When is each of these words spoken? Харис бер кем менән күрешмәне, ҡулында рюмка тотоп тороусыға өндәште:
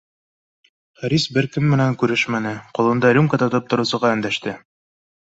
Харис 1.01 1.25
бер 1.35 1.47
кем 1.57 1.67
менән 1.73 1.97
күрешмәне, 2.03 2.53
ҡулында 2.79 3.11
рюмка 3.19 3.39
тотоп 3.43 3.69
тороусыға 3.75 4.11
өндәште: 4.15 4.55